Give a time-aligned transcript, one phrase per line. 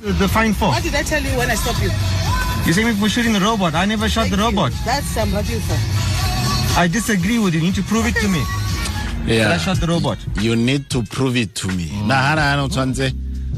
[0.00, 0.68] The fine for?
[0.68, 1.90] What did I tell you when I stopped you?
[2.66, 3.74] You say me for shooting the robot.
[3.74, 4.60] I never shot the Thank you.
[4.60, 4.72] robot.
[4.84, 5.78] That's um, what you for.
[6.78, 7.60] I disagree with you.
[7.60, 8.42] You need to prove it to me
[9.26, 10.18] that I shot the robot.
[10.40, 13.10] you need to prove it to me nagana yana o tshwanetse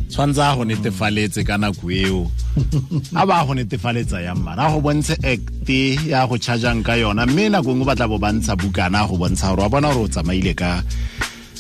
[0.09, 2.31] tshwanetse a go netefaletse ka nako eo
[3.21, 5.69] a ba go netefaletsa yang mana a go bontshe act
[6.09, 9.09] ya go chargeang ka yona mme nako nngwe ba tla bo ba ntsha bukana a
[9.09, 10.81] go bontsha gore wa bona gore o tsamaile ka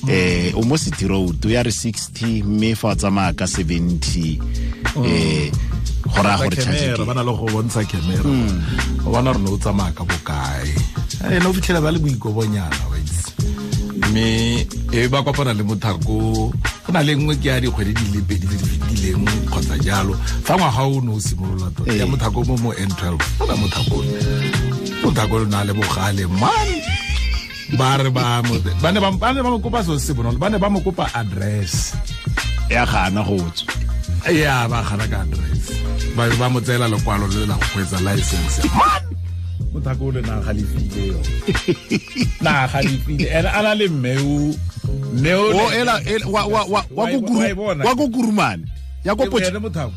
[0.06, 4.38] eh o mo city road o ya re 60 mme fa o tsamaya ka 70
[5.04, 5.50] eh
[6.06, 8.22] go raya gore camera ba na le go bontsha camera
[9.04, 10.70] o bona gore ne o tsamaya ka bokae.
[11.34, 13.32] E ne o fitlhela ba le boikobonyana wa itse
[14.08, 16.52] mme e ba kopana le mothako
[16.86, 20.14] go na le nngwe ke ya dikgwedi di le pedi tse di fetileng kgotsa jalo.
[20.46, 22.08] Fa ngwaga o ne o simolola tota ya Ee.
[22.08, 23.96] mothako mo mo n twelve ona mothako
[25.04, 26.68] mothako o na le bogale man
[27.76, 30.38] ba re ba mo ba ne ba ba ne ba mo kopa so se bonolo.
[30.38, 31.92] Ba ne ba mo kopa address.
[32.70, 33.74] Ya gana go tswa.
[34.32, 35.64] Ya ba gana ka address.
[36.16, 38.64] Ba ba mo tseela lekwalo le la go kwetsa license.
[38.72, 39.02] Man!
[39.72, 41.20] Mothako o le na galefile yo.
[42.44, 43.28] Na galefile.
[43.28, 43.86] Ene a na le
[45.36, 47.84] o ela- wa wa wa wa Wa ko e- wa e bona?
[47.84, 48.64] wa ko kurumane
[49.04, 49.24] ya ko
[49.60, 49.92] mothako.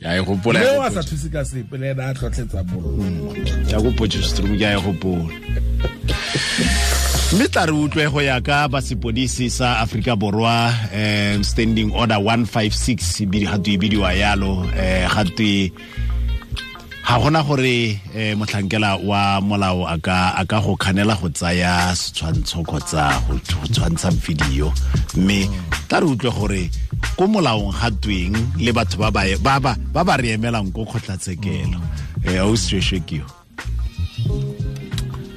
[0.00, 3.34] Ya e gopola mmeu a sa thuse ka sepe le ene a tlhotlhetsa bollo
[3.70, 5.32] ya ko Potchefstroom ke e gopola.
[7.32, 13.26] Mme tla re utlwe go ya ka basepodisi sa aforika borwa um standing order 156
[13.26, 15.72] bidi ga e bidiwa yalo um gatwe
[17.06, 23.10] ga gona gore um motlhankela wa molao a ka go kganela go tsaya setshwantsho kgotsa
[23.26, 24.72] go go tshwantsha video.
[25.16, 25.48] Mme
[25.88, 26.70] tla re utlwe gore
[27.16, 30.84] ko molaong ga tweng le batho ba ba ba ba ba ba re emelang ko
[30.84, 31.78] kgotlatshekelo.
[32.26, 33.26] Um austrešwe keo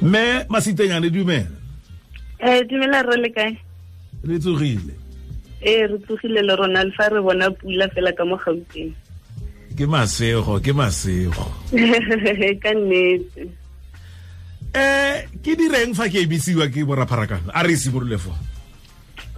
[0.01, 1.51] mme masitenyane dumela?
[2.41, 3.51] Um dumela re le kae?
[4.23, 4.93] re tsogile.
[5.61, 8.93] Ee re tsogile le rona le fa re bona pula fela ka mo Gauteng.
[9.77, 11.45] ke masego ke masego.
[12.63, 13.47] Ka nnete.
[14.75, 18.35] um ke direng fa ke ebisiwa ke borapharakano a re simolole fo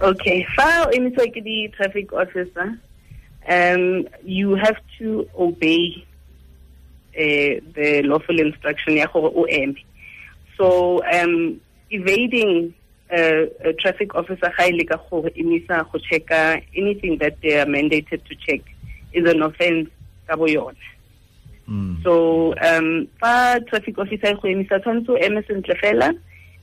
[0.02, 2.74] Okay, fa o emiswa ke traffic officer,
[3.48, 6.04] um you have to obey
[7.14, 9.78] uh, the lawful instruction ya gore o eme.
[10.58, 11.60] So um
[11.90, 12.74] evading
[13.12, 17.66] uh, a traffic officer ga ile ka go emisa go checka anything that they are
[17.66, 18.60] mandated to check
[19.12, 19.88] is an offense
[20.26, 20.74] ka bo yona.
[22.02, 26.10] so um fa traffic officer e go emisa tshwanetse o eme sentle fela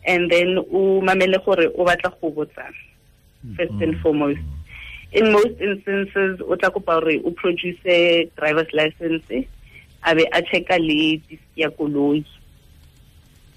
[0.06, 2.76] and then o mamele gore o batla go botsang
[3.56, 4.40] first and foremost.
[5.12, 9.24] In most instances o tla kopa gore o produce driver's license
[10.04, 12.24] a be a checka le disk ya koloi.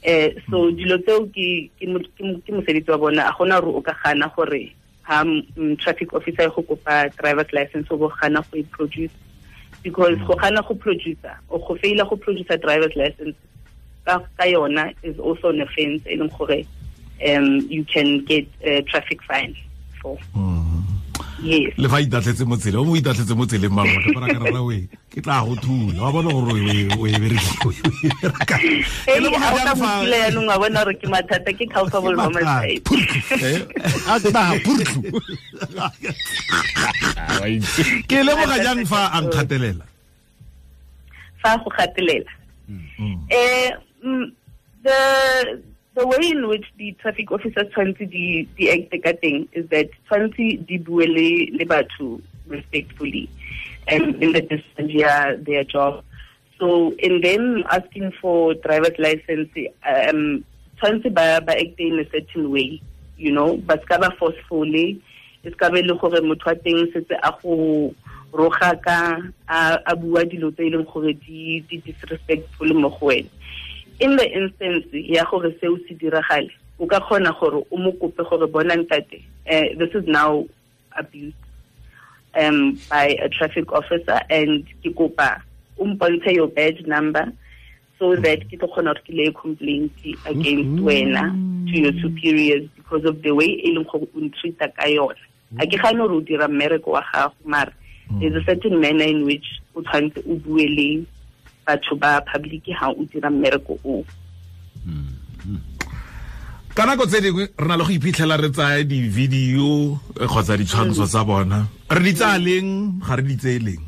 [0.02, 3.60] Eh so dilo tseo ke ke mo- ke mo- ke mosebetsi wa bona a gona
[3.60, 4.72] gore o ka gana gore
[5.02, 9.10] ha mm, traffic officer go kopa driver's license o bo gana go e produce.
[9.82, 13.36] Because go gana go producer o go faila go producer driver's license
[14.04, 16.64] ka ka yona is also an offense e leng gore
[17.28, 19.54] um you can get a traffic fine
[20.02, 20.18] for
[21.42, 21.72] yes.
[21.78, 24.86] Le fa itatlhetse mo tsele o mo itatlhetse mo tseleng mangwe bara ka rara we
[25.10, 27.80] ke tla go thula wa bona gore o e- o e bereka- o e
[28.22, 28.56] bereka.
[28.62, 31.50] Hey, Ke leboga a o jang ka fa- motula yaanong wa bona gore ke mathata
[31.58, 32.62] ke culpable Ke by my mathata.
[32.62, 32.82] side.
[34.06, 35.00] A tla purtlu
[38.08, 39.84] ke leboga jang fa a nkgatelela?
[41.42, 42.30] Fa go gatelela
[43.30, 43.70] eh
[44.04, 44.26] mm,
[44.82, 44.98] the
[46.02, 49.88] the way in which the traffic officers tshwanetse di di act ka teng is that
[50.06, 50.78] tshwanetse di
[51.56, 53.30] le batho respectfully.
[53.86, 56.02] And in the discharge ya their job.
[56.58, 59.50] So in them asking for driver's license
[59.86, 60.44] um
[60.78, 62.82] tshwanetse ba ba act in a certain way
[63.16, 63.58] you know.
[63.58, 65.00] Ba ska ba forcefully.
[65.44, 66.82] E ska be le gore motho wa teng
[67.22, 67.94] a go
[68.34, 73.30] roga ka a a bua dilo tse e leng gore di disrespectful mo go wena
[74.02, 78.22] in the instance ya gore seo se diragale o ka kgona gore o mo kope
[78.28, 80.44] gore bona ntate eh, this is now
[80.96, 81.34] abuse
[82.34, 85.40] um by a traffic officer and ke kopa
[85.78, 87.32] o mpontshe your badge number
[87.98, 89.92] so that ke tlo kgona gore ke lay complaint
[90.26, 91.30] against wena
[91.70, 95.22] to your superiors because of the way e leng gore o ntreata ka yona.
[95.60, 97.72] A ke gane gore o dira mmereko wa gago mara
[98.20, 101.06] there's a certain manner in which o tshwanetse o bue le
[101.66, 104.04] batho ba public ha o dira mmereko o.
[106.74, 111.04] Ka nako tse dingwe re na le go iphitlhela re tsaya di-video eh, kgotsa ditshwantsho
[111.04, 111.68] tsa bona.
[111.90, 112.96] Re di tsaya leng?
[113.04, 113.82] Ga re di tseye leng?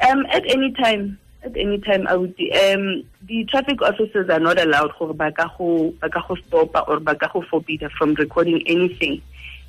[0.00, 2.32] Um, at any time, at any time, I would.
[2.40, 7.28] Um, the traffic officers are not allowed for baka go baka go stop or baka
[7.32, 9.20] go forbid from recording anything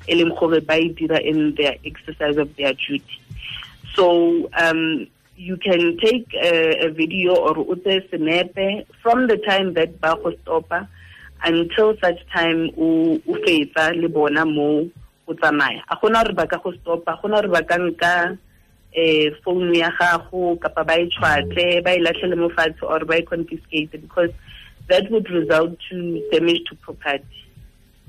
[0.08, 3.20] e leng gore ba e dira in their exercise of their duty.
[3.94, 5.06] So um
[5.38, 10.32] you can take a, a video or tse senepe from the time that ba go
[10.42, 10.88] stopa
[11.44, 14.68] until such time o o fetsa le bona mo
[15.28, 18.14] o tsamaya a gona gore ba ka go stopa a gona gore ba ka nka
[18.92, 23.18] eh phone ya gago kapa ba e tshwatle ba e latlhele mo fatshe or ba
[23.22, 24.30] e confiscate because
[24.88, 25.96] that would result to
[26.32, 27.38] damage to property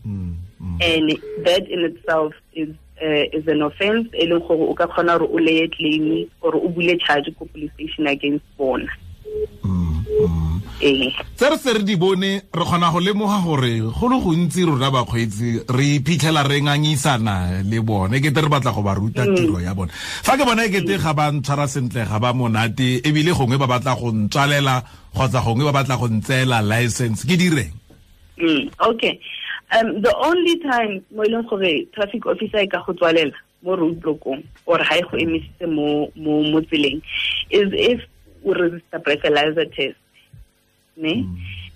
[0.08, 0.78] Mm, mm.
[0.82, 2.70] and that in itself is
[3.02, 6.68] is an offense e leng gore o ka kgona gore o leye claim or o
[6.70, 8.88] bule charge ko police station against bona.
[9.64, 10.62] Mm, mm.
[10.82, 11.14] eh.
[11.36, 14.92] Tse re se re di bone re kgona go lemoga gore go le gontsi rona
[14.92, 18.20] bakgweetsi re iphitlhela re ngangisana le bone.
[18.20, 19.92] Ke te re batla go ba ruta tiro ya bone.
[19.94, 23.68] Fa ke bona e kete ga ba ntshwara sentle ga ba monate ebile gongwe ba
[23.68, 27.74] batla go ntswalela kgotsa gongwe ba batla go ntseela license ke direng
[28.38, 29.20] mm, okay
[29.72, 33.76] um the only time mo e leng gore traffic officer e ka go tswalela mo
[33.76, 37.02] roadblockong or ha e go emisitse mo tseleng
[37.50, 38.02] is if
[38.46, 39.98] o resista breathalyzer test
[40.98, 41.26] ne?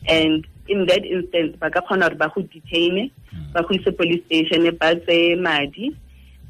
[0.07, 3.11] And in that instance ba ka kgona gore ba go detain
[3.53, 5.95] ba go ise police station ba tse madi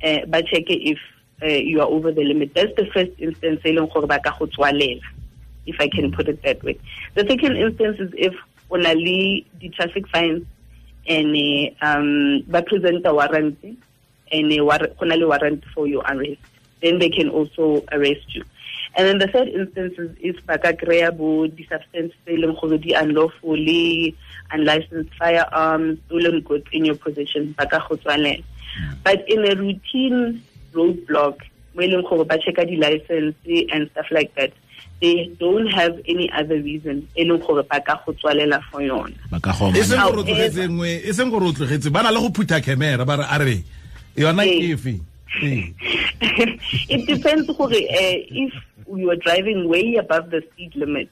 [0.01, 0.99] eh ba check if
[1.41, 2.53] uh, you are over the limit.
[2.53, 5.01] That's the first instance e leng gore ba ka go tswalela
[5.65, 6.77] if i can put it that way.
[7.15, 8.33] The second instance is if
[8.69, 10.43] o na le di-traffic fines
[11.07, 11.35] and
[11.81, 13.57] um ba present a warrant
[14.31, 16.41] and go na le warrant for your arrest.
[16.81, 18.43] Then they can also arrest you.
[18.95, 22.55] And then the third instance is kry-a bo di-substance tse e leng
[22.93, 24.15] unlawfully
[24.51, 27.65] unlicensed firearms stolen goods in your possession ba
[29.03, 30.41] but in a routine
[30.73, 31.41] roadblock
[31.73, 32.05] mo e leng
[32.45, 33.35] checka di-license
[33.73, 34.53] and stuff like that
[35.01, 39.15] they don't have any other reason e leng gore ba ka go tswalela for yona.
[39.75, 42.63] E seng gore o tlogetse nngwe seng gore o tlogetse ba na le go phutha
[42.63, 43.63] camera ba re a re
[44.15, 44.99] yona ke efe?
[46.93, 48.53] It depends gore uh, if
[48.87, 51.09] you are driving way above the speed limit.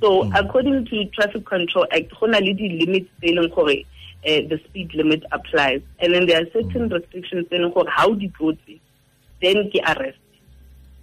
[0.00, 3.78] So according to traffic control act go na le di-limits tse e leng gore
[4.26, 5.80] uh, the speed limit applies.
[6.00, 8.80] And then there are certain restrictions tse e leng gore how di tlotse
[9.40, 10.18] then ke arrest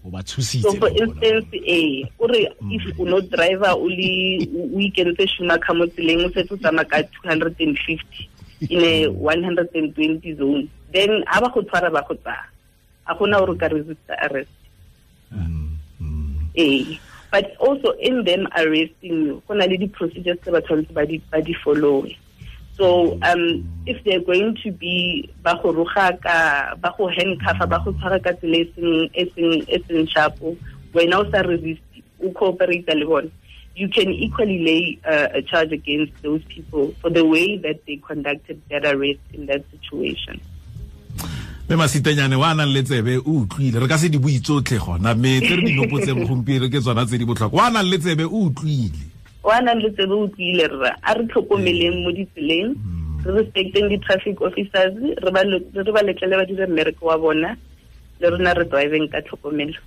[0.06, 4.42] o ba so tshositse for instance eh o re if o no driver o le
[4.50, 8.30] o ikentse shumaka mo tseleng o setse o tsamaya ka 250
[8.70, 10.70] in a 120 zone.
[10.94, 12.46] Then a ba go tshwara ba go tsaya.
[13.08, 14.50] A gona gore ka resist arrest.
[16.56, 17.00] E
[17.32, 21.22] but also in them arresting you go na le di-procedures tse ba tshwanetse ba di-
[21.32, 22.12] ba di followe
[22.78, 27.82] so um if they're going to be ba go roga ka ba go handcuffa ba
[27.84, 30.56] go tshwara ka tsela e seng- e seng- sharpo
[30.94, 31.82] wena o sa resist
[32.24, 33.30] o cooperate le bona.
[33.74, 37.96] You can equally lay uh, a charge against those people for the way that they
[37.96, 40.40] conducted that arrest in that situation.
[41.70, 43.80] Mme masitenyane wa nang le tsebe o utlwile.
[43.80, 45.16] Re ka se di bue tsotlhe gona.
[45.16, 47.64] Mme tse re di nopotseng gompieno ke tsona tse di botlhokwa.
[47.64, 49.11] Wa nang le tsebe o utlwile
[49.44, 52.76] wa nang le tsebe o tlile rra a re tlhokomeleng mo ditseleng
[53.26, 57.58] re respecteng di-traffic officers re ba re ba letlele ba dire mmereko wa bona
[58.22, 59.82] le rona re driveng ka tlhokomelo